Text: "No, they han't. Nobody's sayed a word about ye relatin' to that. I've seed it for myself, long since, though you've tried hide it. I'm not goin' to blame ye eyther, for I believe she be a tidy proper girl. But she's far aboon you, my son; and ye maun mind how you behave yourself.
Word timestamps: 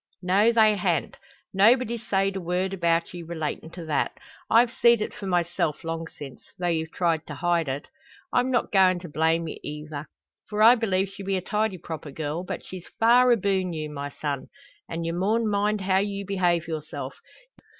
"No, 0.23 0.51
they 0.51 0.75
han't. 0.77 1.19
Nobody's 1.53 2.01
sayed 2.01 2.35
a 2.35 2.41
word 2.41 2.73
about 2.73 3.13
ye 3.13 3.21
relatin' 3.21 3.69
to 3.73 3.85
that. 3.85 4.17
I've 4.49 4.71
seed 4.71 4.99
it 4.99 5.13
for 5.13 5.27
myself, 5.27 5.83
long 5.83 6.07
since, 6.07 6.41
though 6.57 6.65
you've 6.69 6.91
tried 6.91 7.21
hide 7.29 7.67
it. 7.69 7.87
I'm 8.33 8.49
not 8.49 8.71
goin' 8.71 8.97
to 9.01 9.07
blame 9.09 9.47
ye 9.47 9.59
eyther, 9.63 10.07
for 10.49 10.63
I 10.63 10.73
believe 10.73 11.09
she 11.09 11.21
be 11.21 11.37
a 11.37 11.41
tidy 11.41 11.77
proper 11.77 12.09
girl. 12.09 12.43
But 12.43 12.65
she's 12.65 12.87
far 12.99 13.31
aboon 13.31 13.73
you, 13.73 13.91
my 13.91 14.09
son; 14.09 14.47
and 14.89 15.05
ye 15.05 15.11
maun 15.11 15.47
mind 15.47 15.81
how 15.81 15.99
you 15.99 16.25
behave 16.25 16.67
yourself. 16.67 17.21